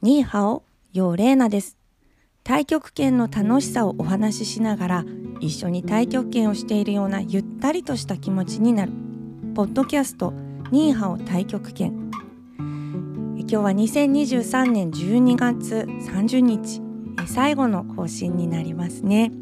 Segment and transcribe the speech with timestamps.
[0.00, 1.76] ニーハオ、ヨーレーナです。
[2.46, 5.04] 太極拳の楽しさをお話ししながら
[5.40, 8.92] 一緒に太極拳をしているようなゆったりとした気持ちになる。
[9.56, 10.32] ポッドキャスト
[10.70, 12.10] ニーハオ太極拳。
[13.38, 16.80] 今日は2023年12月30日
[17.26, 19.32] 最後の更新になりますね。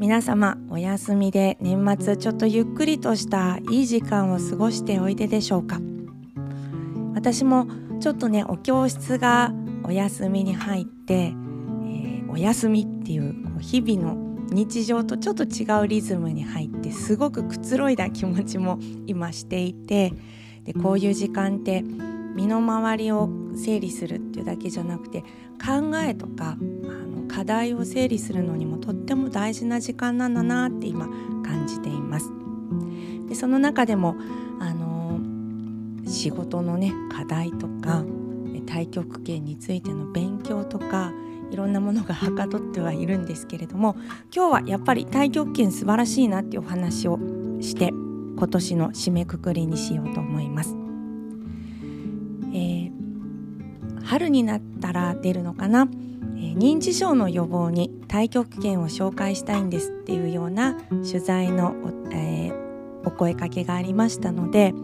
[0.00, 5.78] 皆様お休みで年末ちょっとゆっくりとしたいい時間を過ごしておいででしょうか。
[7.14, 7.68] 私も
[8.04, 9.50] ちょっとねお教室が
[9.82, 18.78] お休みに入って、えー、お休みっていう日々の日常とちょっと違うリズムに入ってすごくくつろいだ気持ちも
[19.08, 20.12] 今していて
[20.64, 21.82] でこういう時間って
[22.36, 31.08] 身の回りを整理するっていうだけじゃなくて考えとかあの課題を整理するのにもとっても大事な時間なんだなって今
[31.42, 32.30] 感じています。
[33.30, 34.14] でその中でも
[34.60, 34.93] あの
[36.06, 38.04] 仕事のね課題とか
[38.66, 41.12] 太極拳についての勉強とか
[41.50, 43.96] いろんなものがはかどってはいるんですけれども
[44.34, 47.18] 今日はやっぱり太極拳素晴らしいなっていうお話を
[47.60, 50.74] して今年の締めくくりにしようと思います。
[52.52, 52.92] えー、
[54.04, 55.88] 春になったら出るのかな、
[56.36, 64.74] えー、認知症の予防に太極拳を紹介したいんですっていうような取材のお,、えー、お声かけがありましたので、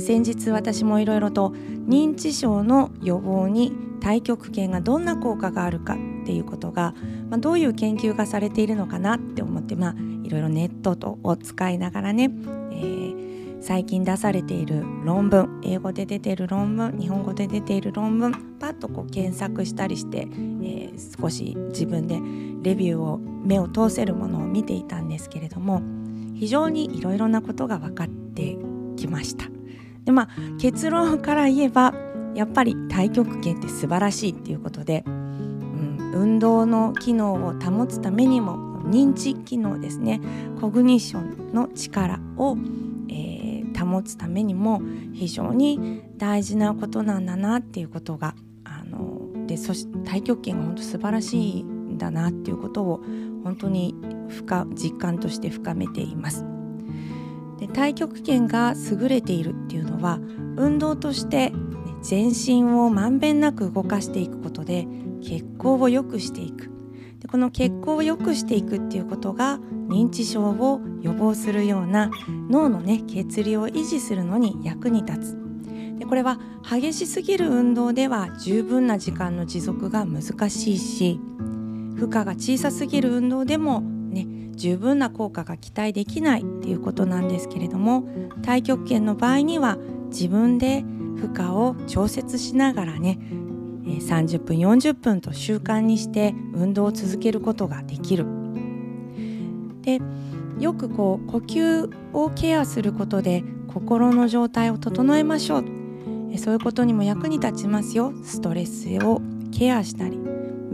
[0.00, 6.94] 先日私もいろいろと認知症の予防に太極拳がどんな効果があるかっていうことが、
[7.30, 22.16] まあ、どういう研究がされているのかなって思って、まあ、いろいろネットとを使いながらね、えー、最近出されている論文英語で出ている論文日本語で出ている論文パッとこう検索したりして、えー、少し自分で
[22.68, 25.82] レビューを目を通せるものを見ていたんですけれども
[26.34, 28.56] 非常にいろいろなことが分かって
[28.96, 29.53] きました。
[30.04, 31.94] でまあ結論から言えば
[32.34, 40.20] やっぱり太極拳って素晴らしいっていうことで、うん、運動の機能を保つためにも認知機能ですね
[40.60, 42.56] コグニッションの力を、
[43.08, 48.34] えー、保つためにも非常に大事なことなんだなっていうことが
[48.64, 53.00] あのでそし太極拳が本当素晴らしいんだなっていうことを
[53.42, 53.94] 本当に
[54.28, 56.44] 深実感として深めています。
[57.58, 60.20] で太極拳が優れているっていうは
[60.56, 61.52] 運動として
[62.02, 64.86] 全身をまんべんなく動かしていくことで
[65.22, 66.70] 血行を良くしていく。
[67.20, 72.10] でこの血行を良くしていくっていうことが認知症を予防するような
[72.50, 75.44] 脳のね血流を維持するのに役に立つ。
[75.98, 76.38] でこれは
[76.68, 81.18] 激しすぎる運動では十分な時間の持続が難しいし
[81.96, 83.82] 負荷が小さすぎる運動でも
[84.14, 89.76] ね十分な効果が期待できないっていうことなんですけれども太極拳の場合には
[90.08, 90.82] 自分で
[91.16, 93.18] 負荷を調節しながらね
[93.84, 98.24] 30分40分と習慣にして運動を続けることができる。
[99.82, 100.00] で
[100.58, 105.64] よくこう呼吸をケアすることで心の状態を整えましょう
[106.38, 109.20] そういうことにも役に立ちますよストレスを
[109.52, 110.18] ケアしたり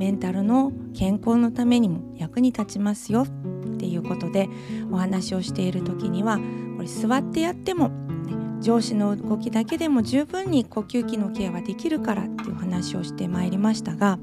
[0.01, 4.49] メンタルの健康のためにも役に立ちますよっていうことで
[4.91, 6.39] お話をしている時には
[6.79, 14.19] これ座ってやっても、ね、上司の動きだけでも十分に呼吸器のケアはできるからっていう話をしてまいりましたが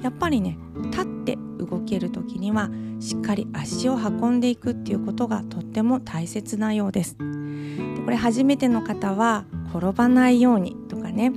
[0.00, 7.18] やっぱりね立って動ける時にはしっかり足を運んでいくっていうことがとっても大切なようです。
[7.18, 7.24] で
[8.02, 9.44] これ初めての方は
[9.74, 11.30] 転ばないようにとかね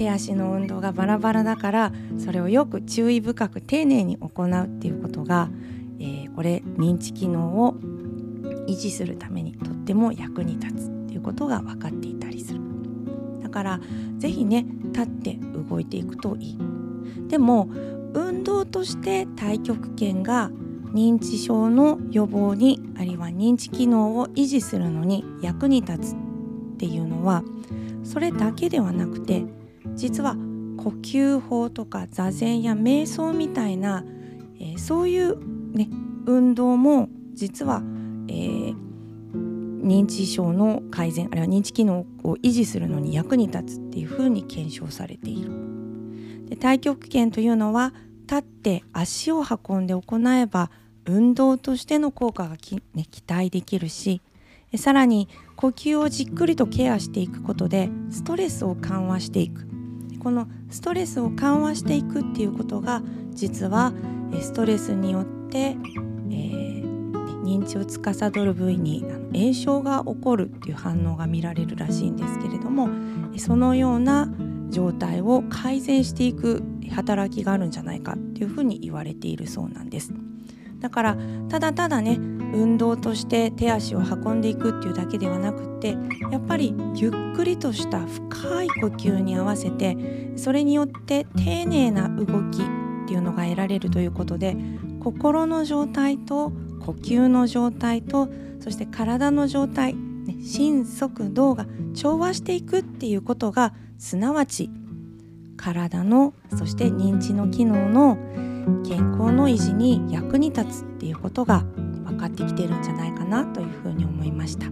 [0.00, 5.48] 手足の運動がバラバラだからそれをよく注意深く丁寧に行うっていうことが
[6.00, 7.74] えー、これ認知機能を
[8.66, 12.60] 維持するためにとっても役に立つっていうことが分かっていたりする。
[13.42, 13.80] だから
[14.18, 15.34] 是非ね立って
[15.68, 16.58] 動いていくといい。
[17.28, 17.68] でも
[18.14, 20.50] 運動として太極拳が
[20.92, 26.16] 認知症の予防にあるいは認知機能を維持するのに役に立つっ
[26.78, 27.44] ていうのは
[28.02, 29.44] それだけではなくて
[29.94, 30.36] 実は
[30.76, 34.04] 呼吸法とか座禅や瞑想みたいな、
[34.58, 35.38] えー、そういう
[35.72, 35.88] ね、
[36.26, 37.82] 運動も実は、
[38.28, 38.74] えー、
[39.82, 45.50] 認知症の改善あるいは認知機能を維持するのに役に立つっていうふうに検証されている。
[46.48, 50.70] で太極拳というのは立って足を運んで行えば
[51.06, 54.20] 運動としての効果がき、ね、期待できるし
[54.76, 59.69] さらに呼吸をじっくりとケアしていくことでストレスを緩和していく
[60.20, 63.02] このストレスを緩和していくっていうことが
[63.32, 63.92] 実は
[64.40, 72.88] ストレスによって、えー、認知を司る部位に炎症が起こるっていう反応が見られるらしいんですけれども
[73.38, 74.28] そのような
[74.68, 76.62] 状態を改善していく
[76.94, 80.12] 働きがあるんじゃないかっていうふうに言われているそうなんです。
[80.80, 81.16] だから
[81.48, 82.18] ただただね
[82.52, 85.96] 運動として手足を運んでいくっていうだけではなくって
[86.32, 89.96] やっぱりゆっくりとした深い呼吸に合わせて
[90.36, 94.56] それによって丁寧な動きっていうのが得られるということで
[95.00, 96.52] 心の状態と
[96.84, 98.28] 呼吸の状態と
[98.60, 99.94] そして体の状態、
[100.44, 104.70] 心速動が調和していくっていうことがすなわち
[105.56, 108.18] 体のそして認知の機能の
[108.86, 111.60] 健康の維持に役に立つっていうことが
[112.04, 114.66] 分かってきてるんじゃないかなというふうに思いました。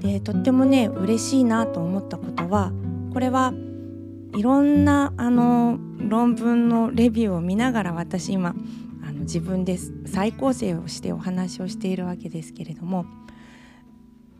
[0.00, 2.72] でとってもね嬉しいなと思ったことは
[3.12, 3.52] これは
[4.34, 8.54] いろんなあの論文のレビューを見ながら私今
[9.02, 9.76] あの自分で
[10.06, 13.06] 再構成をしてお話をしているわけですけれども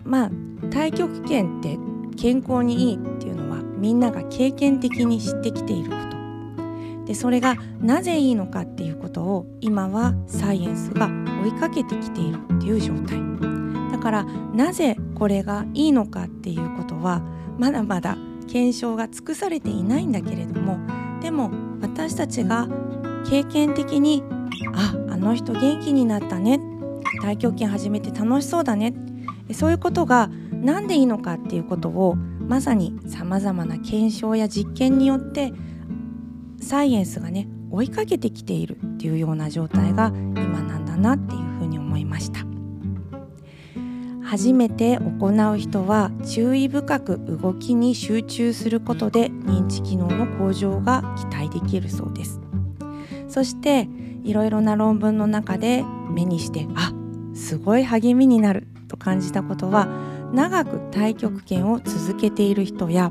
[0.04, 0.30] まあ
[0.70, 1.78] 太極拳って
[2.16, 6.07] 健康にいいっていうのはみんなが経験的に知ってきていること。
[7.08, 11.08] でそれがなぜいいのかっていうことを今はサイエンスが
[11.42, 13.18] 追いかけてきているっていう状態。
[13.90, 17.22] だからなぜこれがいいのかっていうことは
[17.58, 20.78] まだまだ検証が尽くされていないんだけれども
[21.22, 21.50] でも
[21.80, 22.68] 私たちが
[23.28, 24.22] 経験的に
[24.74, 26.60] ああの人元気になったね。
[27.22, 28.92] 太極拳始めて楽しそうだね。
[29.54, 35.54] そういうことが何でいいのかっていうことをまさにさまざまな検証や実験によって
[36.68, 42.40] サイエンスがね追いかけてきているっていうような状態が今なんだなっていうふうに思いました。
[44.22, 52.38] 初めて行う人は注意深く動きに集中することで認知機能の向上が期待できるそうです。
[53.28, 53.88] そして
[54.22, 56.92] いろいろな論文の中で目にしてあ
[57.32, 59.88] すごい励みになると感じたことは
[60.34, 63.10] 長く太極拳を続けている人や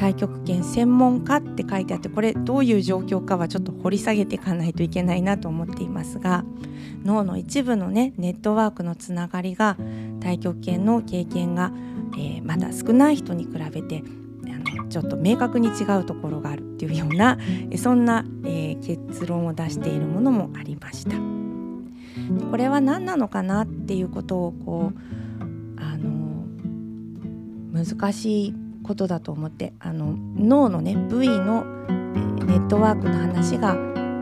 [0.00, 6.42] 太極拳専門家って書いてあってこれどういう状況かはちょっと掘り下げていかないといけないなと思っていますが
[7.04, 9.76] 脳の一部のねネットワークのつながりが
[10.20, 11.70] 太極拳の経験が、
[12.14, 14.02] えー、まだ少ない人に比べて
[14.46, 17.36] あのちょっと明確に違うところがあるっていうような
[17.76, 21.16] そんな、えー、結論を出しているものもありました。
[22.50, 26.46] これは何なのかなっていうことをこうあの
[27.72, 31.64] 難しいことだと思ってあの脳のね部位の、
[32.46, 33.76] ネットワークの話が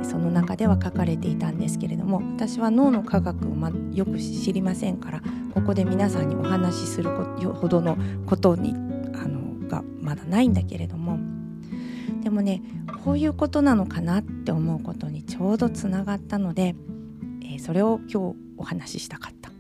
[0.05, 5.23] その中では書かれていたんですけれども私は脳の科学を、ま、よく知りませんから
[5.55, 7.97] ここで皆さんにお話しするほどの
[8.27, 8.75] ことに
[9.15, 11.19] あのがまだないんだけれども
[12.23, 12.63] でもね
[13.05, 19.51] こういうことなのかなって思うことにちょうどつながったのでー、それを今日お話ししたかった。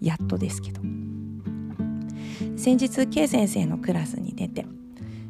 [0.00, 0.99] やっとですけど。
[2.56, 4.66] 先日 K 先生のクラスに出て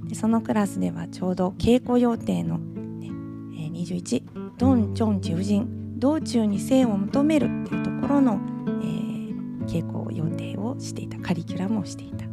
[0.05, 4.23] でそのクラスではちょうど稽古予定の、ねえー、21
[4.59, 12.27] 「ドン・チョン・中人道中に性を求める」っていうところの、えー、稽古予定をしていたカリキュラムをしていた。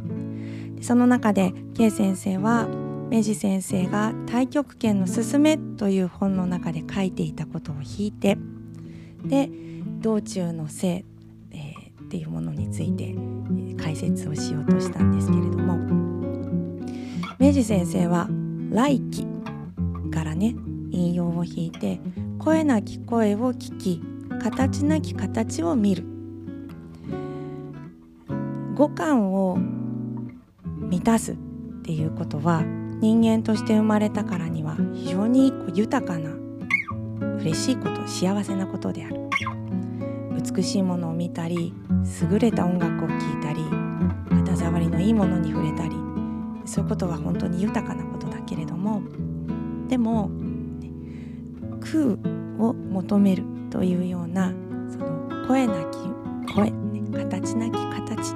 [0.74, 2.68] でその中で K 先生は
[3.10, 8.38] 明治先生が「太極拳のすすめ」という本の中で書いていたことを引いて
[9.24, 9.50] 「で
[10.00, 11.04] 道中の性、
[12.08, 13.14] っていうものについて、
[13.76, 15.78] 解説をしようとしたんですけれども。
[17.38, 18.28] 明治先生は
[18.72, 19.26] 「来期」
[20.10, 20.56] からね
[20.90, 22.00] 引用を引いて
[22.40, 24.02] 「声なき声を聞き
[24.42, 26.04] 形なき形を見る」
[28.74, 29.56] 五感を
[30.90, 31.36] 満たすっ
[31.82, 32.64] ていうことは
[33.00, 36.30] 人間として生まれたからには非常に豊かな
[37.40, 39.28] 嬉しいこと幸せなことである。
[40.40, 41.74] 美しいものを見たり
[42.30, 43.62] 優れた音楽を聴いたり
[44.30, 45.96] 肌触りのいいものに触れたり
[46.64, 49.02] そういうことは本当に豊かなことだけれども
[49.88, 50.90] でも、ね、
[51.80, 52.18] 空
[52.62, 54.52] を求めるというような
[54.90, 58.34] その声なき声、ね、形なき形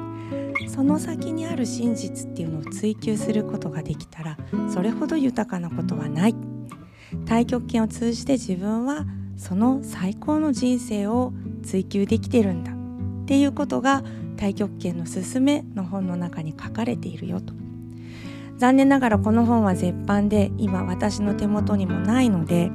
[0.69, 4.39] その先にある真実っていうのを追求することができたら
[4.73, 6.35] それほど豊かなことはない。
[7.27, 9.05] 太極拳を通じて自分は
[9.37, 11.33] その最高の人生を
[11.63, 12.73] 追求できてるんだ。
[12.73, 14.03] っていうことが
[14.37, 17.55] 太極拳のすすめの本の中に書かれているよと。
[18.59, 22.71] 残念ながらこの本は絶版で今私の手元にもないので、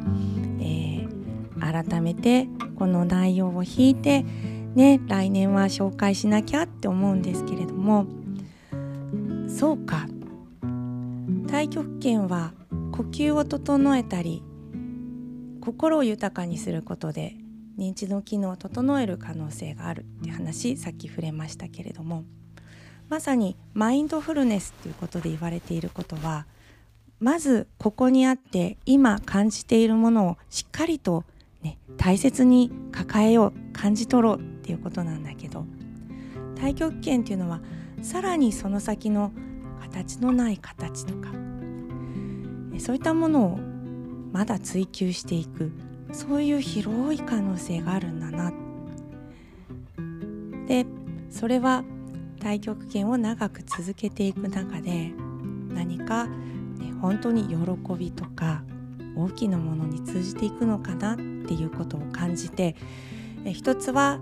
[0.59, 4.25] えー、改めてこの内容を引いて
[4.75, 8.05] ね来年は紹介しなきゃって思うんですけれども。
[9.47, 10.07] そうか。
[11.47, 12.53] 太極拳は
[12.91, 14.43] 呼吸を整えたり
[15.61, 17.35] 心を豊かにすることで
[17.77, 22.23] 認知の機能を整える可能性があるって話さっき触れましたけれども
[23.09, 26.45] まさにマインドフルネスっていうことで言われていることは
[27.19, 31.23] まずここにあって今感じているものをしっかりと、
[31.61, 35.65] ね、大切に抱えよう感じ取ろうっていうことなんだけど
[36.55, 37.61] 太極拳っていうのは
[38.01, 39.31] さらにその先の
[39.81, 41.29] 形のない形とか
[42.79, 43.59] そういったものを
[44.31, 45.71] まだ追求していく。
[46.11, 48.53] そういう広い可能性があるんだな。
[50.67, 50.85] で
[51.29, 51.83] それは
[52.39, 55.11] 太極拳を長く続けていく中で
[55.69, 57.55] 何か、ね、本当に喜
[57.97, 58.63] びとか
[59.15, 62.75] 大きなものに通じていくのかなっていうことを感じて
[63.45, 64.19] 一つは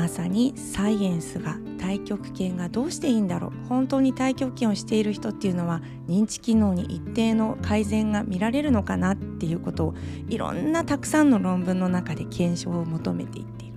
[0.00, 3.68] まさにサイエンスが太極拳がどうしていいんだろう。
[3.68, 9.94] 本当に太極拳をしている人っていうのは認知機能に一定の改善が見られるのかなっていうことを
[10.30, 13.74] いろんなたくさんの論文の中で検証を求めていっている。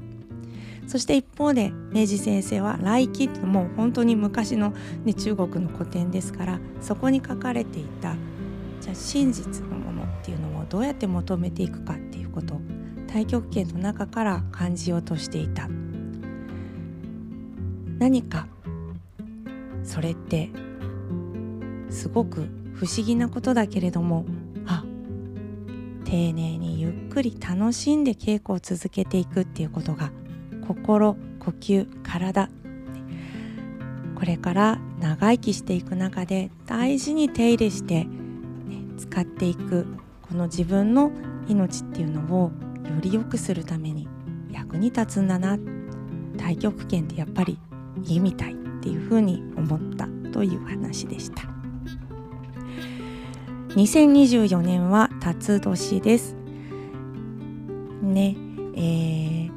[0.87, 8.15] そして一方で明治先生は来期ってもう本当に昔の、ね、中国の古典ですからそこに書かれていた
[8.79, 12.61] じゃあ真実のものっていうのをどうやって求めていくかっていうことを
[13.07, 15.67] 太極拳の中から感じようとしていた。
[18.03, 18.47] 何か。
[19.81, 20.49] それって
[21.89, 24.25] すごく不思議なことだけれども
[24.65, 24.83] あ
[26.03, 30.11] 丁寧にゆっくり楽しんで稽古を続けていくっていうことが
[30.67, 32.49] 心呼吸体。
[34.15, 38.09] これから長生きしていく中で大事に手入れして、ね、
[38.97, 39.85] 使っていく
[40.21, 41.11] この自分の
[41.47, 42.51] 命っていうのを
[42.85, 44.09] より良くするために
[44.51, 45.57] 役に立つんだな。
[46.37, 47.57] 太極拳ってやっぱり
[48.05, 51.43] いいみたいっていうふうに思ったという話でした。
[53.75, 56.35] 2024年は辰年です。
[58.01, 58.35] ね
[58.75, 59.51] えー、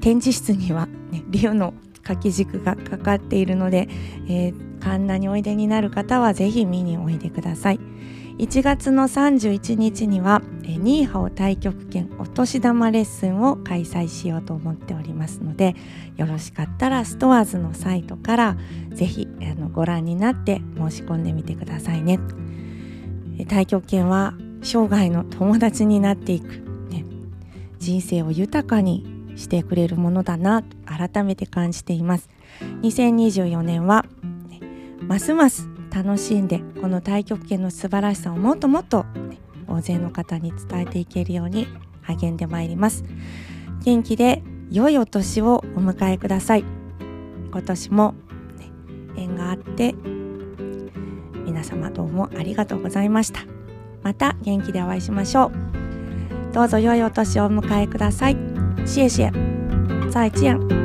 [0.00, 3.88] 展示室には、ね、竜の掛け軸がかかっているので、
[4.28, 7.80] えー、神田においでになる方はぜひ見においでください。
[8.38, 15.74] 1月の31日にはニーハオ太極拳お年玉レッスンを開催しようと思っておりますので
[16.16, 18.56] よろしかったらストアーズのサイトから
[18.90, 19.28] ぜひ
[19.72, 22.18] ご覧になって申し込んでみてくださいね。
[23.48, 26.46] 太極拳は生涯の友達になっていく、
[26.90, 27.04] ね、
[27.78, 29.04] 人生を豊かに
[29.36, 32.28] してくれるものだなと改めて感じています。
[32.82, 34.06] 2024年は、
[35.00, 41.68] ますます楽しんでこの太極拳の素晴らしさをもっともっと、ね、大勢の方に伝えていけるように
[42.02, 43.04] 励んでまいります。
[43.84, 46.64] 元気で良いお年をお迎えください。
[47.52, 48.14] 今年も、
[48.58, 48.70] ね、
[49.16, 49.94] 縁があって
[51.46, 53.40] 皆様どうもありがとうございました。
[54.02, 55.52] また元気でお会いしましょう。
[56.52, 58.36] どうぞ良いお年をお迎えください。
[58.84, 59.30] 谢谢
[60.10, 60.83] 再见。